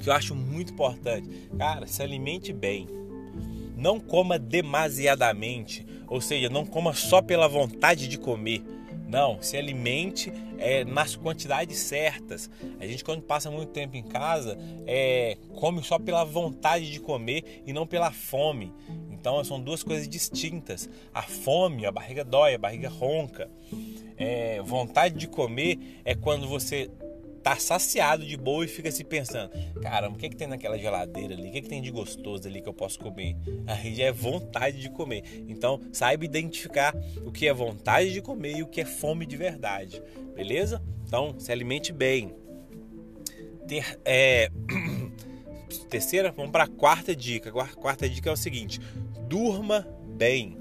que 0.01 0.09
eu 0.09 0.13
acho 0.13 0.33
muito 0.33 0.73
importante. 0.73 1.29
Cara, 1.57 1.85
se 1.87 2.01
alimente 2.01 2.53
bem. 2.53 2.87
Não 3.75 3.99
coma 3.99 4.39
demasiadamente. 4.39 5.85
Ou 6.07 6.21
seja, 6.21 6.49
não 6.49 6.65
coma 6.65 6.93
só 6.93 7.21
pela 7.21 7.47
vontade 7.47 8.07
de 8.07 8.17
comer 8.17 8.63
não, 9.15 9.41
se 9.41 9.55
alimente 9.55 10.29
é, 10.57 10.83
nas 10.83 11.15
quantidades 11.15 11.77
certas. 11.77 12.49
A 12.81 12.85
gente, 12.85 13.01
quando 13.01 13.21
passa 13.21 13.49
muito 13.49 13.71
tempo 13.71 13.95
em 13.95 14.03
casa, 14.03 14.57
é, 14.85 15.37
come 15.55 15.81
só 15.81 15.97
pela 15.97 16.25
vontade 16.25 16.91
de 16.91 16.99
comer 16.99 17.63
e 17.65 17.71
não 17.71 17.87
pela 17.87 18.11
fome. 18.11 18.73
Então, 19.09 19.41
são 19.45 19.57
duas 19.57 19.81
coisas 19.81 20.05
distintas. 20.05 20.89
A 21.13 21.21
fome, 21.21 21.85
a 21.85 21.93
barriga 21.93 22.25
dói, 22.25 22.55
a 22.55 22.57
barriga 22.57 22.89
ronca. 22.89 23.49
É, 24.17 24.61
vontade 24.61 25.15
de 25.15 25.27
comer 25.27 26.01
é 26.03 26.13
quando 26.13 26.45
você 26.45 26.91
tá 27.45 27.55
saciado 27.57 28.25
de 28.25 28.35
boa 28.35 28.65
e 28.65 28.67
fica 28.67 28.91
se 28.91 29.03
pensando: 29.03 29.51
caramba, 29.79 30.15
o 30.15 30.17
que, 30.17 30.25
é 30.25 30.29
que 30.29 30.35
tem 30.35 30.47
naquela 30.47 30.79
geladeira 30.79 31.35
ali? 31.35 31.49
O 31.49 31.51
que, 31.51 31.59
é 31.59 31.61
que 31.61 31.69
tem 31.69 31.79
de 31.79 31.91
gostoso 31.91 32.47
ali 32.47 32.59
que 32.59 32.67
eu 32.67 32.73
posso 32.73 32.97
comer? 32.97 33.37
Aí 33.67 33.93
já 33.93 34.05
é 34.05 34.11
vontade 34.11 34.79
de 34.79 34.89
comer. 34.89 35.45
Então, 35.47 35.79
saiba 35.93 36.25
identificar 36.25 36.95
o 37.23 37.31
que 37.31 37.47
é 37.47 37.53
vontade 37.53 38.11
de 38.11 38.19
comer 38.19 38.57
e 38.57 38.63
o 38.63 38.67
que 38.67 38.81
é 38.81 38.85
fome 38.85 39.27
de 39.27 39.37
verdade, 39.37 40.01
beleza? 40.33 40.81
Então, 41.05 41.39
se 41.39 41.51
alimente 41.51 41.93
bem. 41.93 42.33
ter, 43.67 43.99
é, 44.03 44.49
terceira, 45.87 46.31
vamos 46.31 46.51
para 46.51 46.63
a 46.63 46.67
quarta 46.67 47.15
dica. 47.15 47.51
A 47.61 47.67
quarta 47.67 48.09
dica 48.09 48.27
é 48.27 48.33
o 48.33 48.37
seguinte: 48.37 48.81
durma 49.29 49.87
bem. 50.17 50.57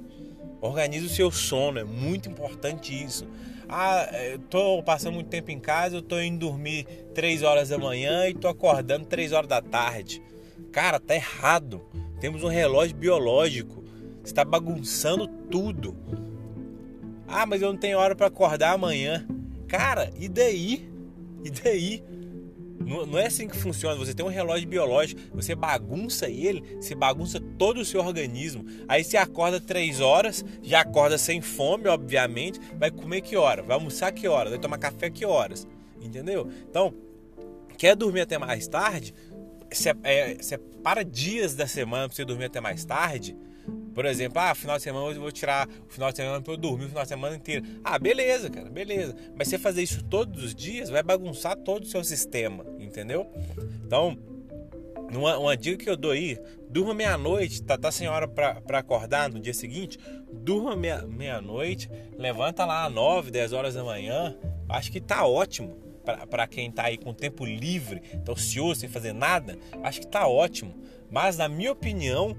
Organize 0.61 1.07
o 1.07 1.11
seu 1.11 1.31
sono, 1.31 1.79
é 1.79 1.85
muito 1.85 2.29
importante 2.29 2.93
isso. 2.93 3.27
Ah, 3.69 4.07
tô 4.51 4.83
passando 4.83 5.15
muito 5.15 5.29
tempo 5.29 5.51
em 5.51 5.59
casa, 5.59 5.97
eu 5.97 6.03
tô 6.03 6.21
indo 6.21 6.47
dormir 6.47 6.85
3 7.15 7.43
horas 7.43 7.71
da 7.71 7.79
manhã 7.79 8.29
e 8.29 8.35
tô 8.35 8.49
acordando 8.49 9.07
3 9.07 9.33
horas 9.33 9.49
da 9.49 9.63
tarde. 9.63 10.23
Cara, 10.71 11.01
tá 11.01 11.15
errado. 11.15 11.83
Temos 12.21 12.43
um 12.43 12.49
relógio 12.49 12.97
biológico. 12.97 13.85
Está 14.25 14.45
bagunçando 14.45 15.27
tudo. 15.27 15.97
Ah, 17.27 17.47
mas 17.47 17.63
eu 17.63 17.73
não 17.73 17.79
tenho 17.79 17.99
hora 17.99 18.15
para 18.15 18.27
acordar 18.27 18.73
amanhã. 18.73 19.27
Cara, 19.67 20.11
e 20.19 20.29
daí? 20.29 20.89
E 21.45 21.51
daí? 21.51 22.03
Não, 22.85 23.07
não, 23.07 23.19
é 23.19 23.27
assim 23.27 23.49
que 23.49 23.57
funciona. 23.57 23.97
Você 23.97 24.15
tem 24.15 24.25
um 24.25 24.29
relógio 24.29 24.69
biológico, 24.69 25.21
você 25.33 25.55
bagunça 25.55 26.29
ele, 26.29 26.63
você 26.81 26.95
bagunça 26.95 27.41
todo 27.59 27.81
o 27.81 27.85
seu 27.85 28.01
organismo. 28.01 28.65
Aí 28.87 29.03
você 29.03 29.17
acorda 29.17 29.61
três 29.61 30.01
horas, 30.01 30.45
já 30.63 30.81
acorda 30.81 31.17
sem 31.19 31.41
fome, 31.41 31.89
obviamente. 31.89 32.61
Vai 32.79 32.91
comer 32.91 33.21
que 33.23 33.37
hora? 33.37 33.63
Vai 33.63 33.75
almoçar 33.75 34.13
que 34.13 34.29
hora? 34.29 34.51
Vai 34.51 34.59
tomar 34.59 34.79
café 34.79 35.11
que 35.11 35.25
horas? 35.25 35.67
Entendeu? 36.01 36.49
Então, 36.69 36.95
quer 37.79 37.97
dormir 37.97 38.21
até 38.21 38.39
mais 38.39 38.69
tarde? 38.69 39.15
Separa 39.75 41.01
é, 41.01 41.05
dias 41.05 41.55
da 41.55 41.67
semana 41.67 42.09
para 42.09 42.17
você 42.17 42.25
dormir 42.25 42.47
até 42.47 42.61
mais 42.61 42.85
tarde 42.85 43.37
por 43.95 44.05
exemplo, 44.05 44.41
ah, 44.41 44.55
final 44.55 44.77
de 44.77 44.83
semana 44.83 45.07
eu 45.15 45.21
vou 45.21 45.31
tirar 45.31 45.69
o 45.69 45.93
final 45.93 46.11
de 46.11 46.17
semana 46.17 46.41
para 46.41 46.53
eu 46.53 46.57
dormir 46.57 46.87
o 46.87 46.89
final 46.89 47.05
de 47.05 47.09
semana 47.09 47.37
inteiro. 47.37 47.65
Ah, 47.85 47.99
beleza, 47.99 48.51
cara, 48.51 48.69
beleza. 48.69 49.15
Mas 49.37 49.49
você 49.49 49.57
fazer 49.57 49.83
isso 49.83 50.03
todos 50.05 50.43
os 50.43 50.55
dias 50.55 50.91
vai 50.91 51.03
bagunçar 51.03 51.57
todo 51.57 51.85
o 51.85 51.87
seu 51.87 52.03
sistema, 52.03 52.67
entendeu? 52.79 53.27
Então, 53.87 54.19
uma, 55.13 55.39
uma 55.39 55.57
dica 55.57 55.85
que 55.85 55.89
eu 55.89 55.97
dou 55.97 56.11
aí, 56.11 56.37
durma 56.69 56.93
meia-noite, 56.93 57.63
tá, 57.63 57.79
tá 57.79 57.93
sem 57.93 58.09
hora 58.09 58.27
para 58.27 58.79
acordar 58.79 59.31
no 59.31 59.39
dia 59.39 59.55
seguinte, 59.55 59.97
durma 60.33 60.75
meia-noite, 60.75 61.89
meia 61.89 62.05
levanta 62.19 62.65
lá 62.65 62.87
às 62.87 62.93
9, 62.93 63.31
10 63.31 63.53
horas 63.53 63.75
da 63.75 63.85
manhã, 63.85 64.37
acho 64.69 64.91
que 64.91 65.01
tá 65.01 65.25
ótimo 65.25 65.84
para 66.05 66.47
quem 66.47 66.71
tá 66.71 66.85
aí 66.85 66.99
com 66.99 67.13
tempo 67.13 67.45
livre, 67.45 68.01
tá 68.25 68.33
ocioso, 68.33 68.81
sem 68.81 68.89
fazer 68.89 69.13
nada, 69.13 69.59
acho 69.83 70.01
que 70.01 70.07
tá 70.07 70.27
ótimo. 70.27 70.75
Mas 71.11 71.37
na 71.37 71.49
minha 71.49 71.73
opinião, 71.73 72.37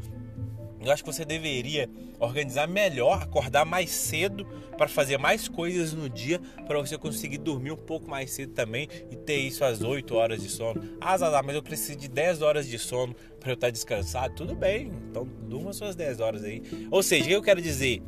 eu 0.85 0.91
acho 0.91 1.03
que 1.03 1.11
você 1.11 1.25
deveria 1.25 1.89
organizar 2.19 2.67
melhor, 2.67 3.23
acordar 3.23 3.65
mais 3.65 3.89
cedo 3.89 4.45
para 4.77 4.87
fazer 4.87 5.17
mais 5.17 5.47
coisas 5.47 5.93
no 5.93 6.09
dia, 6.09 6.39
para 6.67 6.79
você 6.79 6.97
conseguir 6.97 7.39
dormir 7.39 7.71
um 7.71 7.77
pouco 7.77 8.09
mais 8.09 8.31
cedo 8.31 8.53
também 8.53 8.87
e 9.09 9.15
ter 9.15 9.37
isso 9.37 9.63
às 9.63 9.81
8 9.81 10.13
horas 10.15 10.41
de 10.41 10.49
sono. 10.49 10.97
Ah, 11.01 11.17
Zazá, 11.17 11.41
mas 11.41 11.55
eu 11.55 11.63
preciso 11.63 11.97
de 11.97 12.07
10 12.07 12.41
horas 12.41 12.67
de 12.67 12.77
sono 12.77 13.15
para 13.39 13.51
eu 13.51 13.55
estar 13.55 13.69
descansado. 13.69 14.35
Tudo 14.35 14.55
bem, 14.55 14.91
então 15.09 15.27
durma 15.47 15.73
suas 15.73 15.95
10 15.95 16.19
horas 16.19 16.43
aí. 16.43 16.61
Ou 16.91 17.01
seja, 17.01 17.23
o 17.23 17.27
que 17.27 17.33
eu 17.33 17.41
quero 17.41 17.61
dizer? 17.61 18.03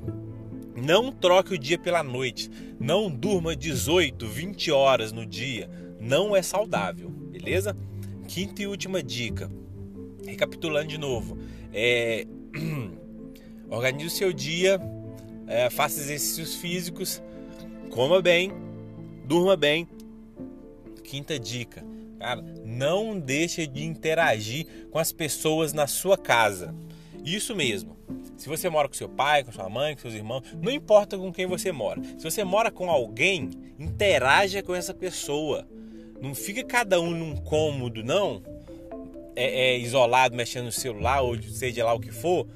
Não 0.77 1.11
troque 1.11 1.55
o 1.55 1.57
dia 1.57 1.77
pela 1.77 2.03
noite. 2.03 2.51
Não 2.79 3.09
durma 3.09 3.55
18, 3.55 4.27
20 4.27 4.71
horas 4.71 5.11
no 5.11 5.25
dia. 5.25 5.69
Não 5.99 6.35
é 6.35 6.41
saudável, 6.41 7.09
beleza? 7.09 7.75
Quinta 8.27 8.61
e 8.61 8.67
última 8.67 9.01
dica. 9.01 9.49
Recapitulando 10.23 10.87
de 10.87 10.97
novo. 10.97 11.37
É, 11.73 12.25
Organize 13.69 14.05
o 14.05 14.09
seu 14.09 14.31
dia, 14.31 14.79
é, 15.45 15.69
faça 15.69 15.99
exercícios 15.99 16.55
físicos, 16.55 17.21
coma 17.89 18.21
bem, 18.21 18.51
durma 19.25 19.57
bem. 19.57 19.87
Quinta 21.03 21.37
dica, 21.37 21.83
cara, 22.17 22.41
não 22.65 23.19
deixe 23.19 23.67
de 23.67 23.83
interagir 23.83 24.87
com 24.89 24.99
as 24.99 25.11
pessoas 25.11 25.73
na 25.73 25.85
sua 25.85 26.17
casa. 26.17 26.73
Isso 27.25 27.53
mesmo. 27.53 27.97
Se 28.37 28.47
você 28.47 28.69
mora 28.69 28.87
com 28.87 28.93
seu 28.93 29.09
pai, 29.09 29.43
com 29.43 29.51
sua 29.51 29.67
mãe, 29.67 29.95
com 29.95 30.01
seus 30.01 30.13
irmãos, 30.13 30.43
não 30.61 30.71
importa 30.71 31.17
com 31.17 31.33
quem 31.33 31.45
você 31.45 31.71
mora. 31.71 32.01
Se 32.17 32.23
você 32.23 32.43
mora 32.43 32.71
com 32.71 32.89
alguém, 32.89 33.49
interaja 33.79 34.63
com 34.63 34.75
essa 34.75 34.93
pessoa. 34.93 35.67
Não 36.21 36.33
fica 36.33 36.63
cada 36.63 37.01
um 37.01 37.11
num 37.11 37.35
cômodo, 37.35 38.03
não 38.03 38.41
é, 39.37 39.69
é 39.69 39.77
isolado 39.77 40.35
mexendo 40.35 40.65
no 40.65 40.71
celular 40.71 41.21
ou 41.21 41.39
seja 41.41 41.85
lá 41.85 41.93
o 41.93 41.99
que 41.99 42.11
for, 42.11 42.47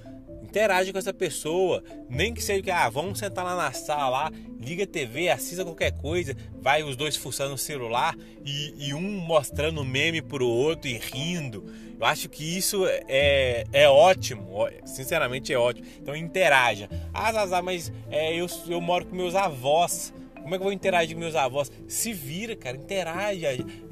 interage 0.51 0.91
com 0.91 0.99
essa 0.99 1.13
pessoa, 1.13 1.81
nem 2.09 2.33
que 2.33 2.43
seja 2.43 2.61
que 2.61 2.69
ah, 2.69 2.89
vamos 2.89 3.19
sentar 3.19 3.45
lá 3.45 3.55
na 3.55 3.71
sala, 3.71 4.09
lá, 4.09 4.31
liga 4.59 4.83
a 4.83 4.87
TV, 4.87 5.29
assista 5.29 5.63
qualquer 5.63 5.93
coisa, 5.93 6.35
vai 6.61 6.83
os 6.83 6.97
dois 6.97 7.15
fuçando 7.15 7.53
o 7.53 7.57
celular 7.57 8.17
e, 8.45 8.73
e 8.77 8.93
um 8.93 8.99
mostrando 8.99 9.83
meme 9.85 10.21
pro 10.21 10.45
outro 10.45 10.89
e 10.89 10.97
rindo. 10.97 11.65
Eu 11.97 12.05
acho 12.05 12.27
que 12.27 12.57
isso 12.57 12.83
é, 13.07 13.63
é 13.71 13.87
ótimo, 13.87 14.67
sinceramente 14.83 15.53
é 15.53 15.57
ótimo. 15.57 15.87
Então 16.01 16.15
interaja. 16.15 16.89
Ah, 17.13 17.31
Zazá, 17.31 17.61
mas 17.61 17.91
é, 18.09 18.35
eu, 18.35 18.47
eu 18.67 18.81
moro 18.81 19.05
com 19.05 19.15
meus 19.15 19.35
avós. 19.35 20.13
Como 20.41 20.55
é 20.55 20.57
que 20.57 20.61
eu 20.61 20.65
vou 20.65 20.73
interagir 20.73 21.15
com 21.15 21.21
meus 21.21 21.35
avós? 21.35 21.71
Se 21.87 22.13
vira, 22.13 22.55
cara, 22.55 22.75
interage, 22.77 23.45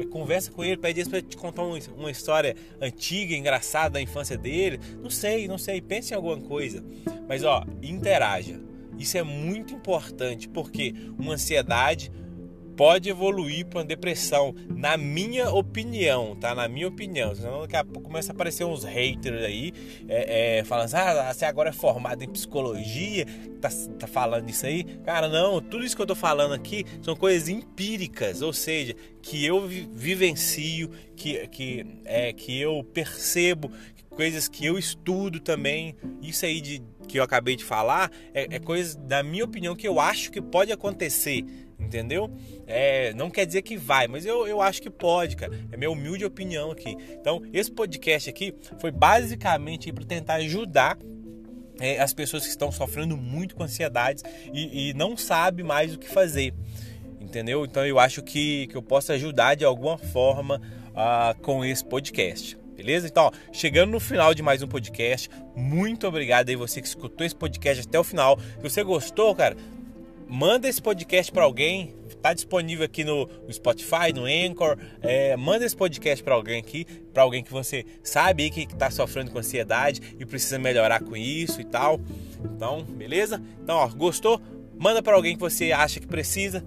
conversa 0.09 0.51
com 0.51 0.63
ele, 0.63 0.77
pede 0.77 0.99
eles 0.99 1.09
para 1.09 1.21
te 1.21 1.38
contar 1.38 1.63
uma 1.63 2.12
história 2.12 2.55
antiga, 2.81 3.35
engraçada 3.35 3.91
da 3.91 4.01
infância 4.01 4.38
dele. 4.38 4.79
Não 5.01 5.09
sei, 5.09 5.47
não 5.47 5.57
sei, 5.57 5.81
pense 5.81 6.13
em 6.13 6.15
alguma 6.15 6.38
coisa. 6.38 6.83
Mas 7.27 7.43
ó, 7.43 7.65
interaja. 7.81 8.59
Isso 8.97 9.17
é 9.17 9.23
muito 9.23 9.73
importante 9.73 10.49
porque 10.49 10.93
uma 11.17 11.33
ansiedade 11.33 12.12
pode 12.79 13.09
evoluir 13.09 13.65
para 13.65 13.79
uma 13.79 13.85
depressão, 13.85 14.55
na 14.69 14.95
minha 14.95 15.49
opinião, 15.49 16.33
tá? 16.33 16.55
Na 16.55 16.65
minha 16.69 16.87
opinião. 16.87 17.35
Senão 17.35 17.59
daqui 17.63 17.75
a 17.75 17.83
pouco 17.83 18.03
começa 18.03 18.31
a 18.31 18.33
aparecer 18.33 18.63
uns 18.63 18.85
haters 18.85 19.43
aí, 19.43 19.73
é, 20.07 20.59
é, 20.59 20.63
falando 20.63 20.85
assim, 20.85 20.95
ah, 20.95 21.33
você 21.33 21.43
agora 21.43 21.71
é 21.71 21.73
formado 21.73 22.23
em 22.23 22.29
psicologia, 22.29 23.25
tá, 23.59 23.67
tá 23.99 24.07
falando 24.07 24.49
isso 24.49 24.65
aí. 24.65 24.85
Cara, 25.03 25.27
não, 25.27 25.59
tudo 25.59 25.83
isso 25.83 25.93
que 25.93 26.01
eu 26.01 26.05
tô 26.05 26.15
falando 26.15 26.53
aqui 26.53 26.85
são 27.01 27.17
coisas 27.17 27.49
empíricas, 27.49 28.41
ou 28.41 28.53
seja, 28.53 28.95
que 29.21 29.45
eu 29.45 29.67
vivencio, 29.67 30.89
que, 31.17 31.49
que, 31.49 31.85
é, 32.05 32.31
que 32.31 32.57
eu 32.57 32.81
percebo, 32.93 33.73
coisas 34.09 34.47
que 34.47 34.65
eu 34.65 34.79
estudo 34.79 35.41
também. 35.41 35.97
Isso 36.21 36.45
aí 36.45 36.61
de, 36.61 36.81
que 37.09 37.19
eu 37.19 37.23
acabei 37.23 37.57
de 37.57 37.65
falar 37.65 38.09
é, 38.33 38.55
é 38.55 38.57
coisa, 38.57 38.97
da 38.97 39.21
minha 39.21 39.43
opinião, 39.43 39.75
que 39.75 39.85
eu 39.85 39.99
acho 39.99 40.31
que 40.31 40.41
pode 40.41 40.71
acontecer 40.71 41.43
entendeu? 41.79 42.29
É, 42.67 43.13
não 43.13 43.29
quer 43.29 43.45
dizer 43.45 43.61
que 43.61 43.77
vai, 43.77 44.07
mas 44.07 44.25
eu, 44.25 44.45
eu 44.47 44.61
acho 44.61 44.81
que 44.81 44.89
pode, 44.89 45.35
cara. 45.35 45.51
É 45.71 45.77
minha 45.77 45.89
humilde 45.89 46.25
opinião 46.25 46.71
aqui. 46.71 46.95
Então, 47.11 47.41
esse 47.53 47.71
podcast 47.71 48.29
aqui 48.29 48.53
foi 48.79 48.91
basicamente 48.91 49.91
para 49.91 50.05
tentar 50.05 50.35
ajudar 50.35 50.97
é, 51.79 51.99
as 51.99 52.13
pessoas 52.13 52.43
que 52.43 52.49
estão 52.49 52.71
sofrendo 52.71 53.15
muito 53.15 53.55
com 53.55 53.63
ansiedades 53.63 54.23
e, 54.53 54.89
e 54.89 54.93
não 54.93 55.15
sabe 55.15 55.63
mais 55.63 55.93
o 55.93 55.97
que 55.97 56.09
fazer, 56.09 56.53
entendeu? 57.19 57.65
Então, 57.65 57.85
eu 57.85 57.97
acho 57.97 58.21
que, 58.21 58.67
que 58.67 58.75
eu 58.75 58.83
posso 58.83 59.11
ajudar 59.13 59.55
de 59.55 59.63
alguma 59.63 59.97
forma 59.97 60.61
uh, 60.89 61.39
com 61.41 61.63
esse 61.63 61.83
podcast. 61.83 62.57
Beleza? 62.75 63.07
Então, 63.07 63.25
ó, 63.25 63.31
chegando 63.51 63.91
no 63.91 63.99
final 63.99 64.33
de 64.33 64.41
mais 64.41 64.61
um 64.61 64.67
podcast, 64.67 65.29
muito 65.53 66.07
obrigado 66.07 66.47
aí 66.47 66.55
você 66.55 66.81
que 66.81 66.87
escutou 66.87 67.25
esse 67.25 67.35
podcast 67.35 67.85
até 67.85 67.99
o 67.99 68.05
final. 68.05 68.39
Se 68.39 68.61
você 68.61 68.83
gostou, 68.83 69.35
cara, 69.35 69.57
manda 70.29 70.69
esse 70.69 70.81
podcast 70.81 71.31
para 71.31 71.43
alguém. 71.43 71.95
Tá 72.21 72.33
disponível 72.33 72.85
aqui 72.85 73.03
no, 73.03 73.29
Spotify, 73.51 74.13
no 74.13 74.25
Anchor. 74.25 74.77
É, 75.01 75.35
manda 75.35 75.65
esse 75.65 75.75
podcast 75.75 76.23
para 76.23 76.35
alguém 76.35 76.59
aqui, 76.59 76.85
para 77.13 77.23
alguém 77.23 77.43
que 77.43 77.51
você 77.51 77.85
sabe 78.03 78.49
que 78.49 78.61
está 78.61 78.91
sofrendo 78.91 79.31
com 79.31 79.39
ansiedade 79.39 80.15
e 80.19 80.25
precisa 80.25 80.59
melhorar 80.59 81.01
com 81.01 81.15
isso 81.15 81.59
e 81.59 81.63
tal. 81.63 81.99
Então, 82.43 82.83
beleza? 82.83 83.41
Então, 83.63 83.77
ó, 83.77 83.87
gostou? 83.87 84.41
Manda 84.77 85.01
para 85.01 85.15
alguém 85.15 85.35
que 85.35 85.41
você 85.41 85.71
acha 85.71 85.99
que 85.99 86.07
precisa. 86.07 86.63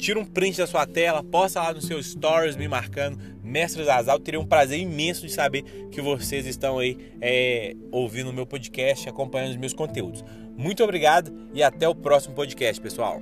Tira 0.00 0.18
um 0.18 0.24
print 0.24 0.56
da 0.56 0.66
sua 0.66 0.86
tela, 0.86 1.22
posta 1.22 1.60
lá 1.60 1.74
nos 1.74 1.86
seus 1.86 2.06
stories 2.06 2.56
me 2.56 2.66
marcando 2.66 3.18
Mestre 3.44 3.84
Zazal. 3.84 4.18
Teria 4.18 4.40
um 4.40 4.46
prazer 4.46 4.78
imenso 4.78 5.26
de 5.26 5.32
saber 5.32 5.62
que 5.90 6.00
vocês 6.00 6.46
estão 6.46 6.78
aí 6.78 6.96
é, 7.20 7.76
ouvindo 7.92 8.30
o 8.30 8.32
meu 8.32 8.46
podcast, 8.46 9.06
acompanhando 9.06 9.50
os 9.50 9.56
meus 9.56 9.74
conteúdos. 9.74 10.24
Muito 10.56 10.82
obrigado 10.82 11.30
e 11.52 11.62
até 11.62 11.86
o 11.86 11.94
próximo 11.94 12.34
podcast, 12.34 12.80
pessoal. 12.80 13.20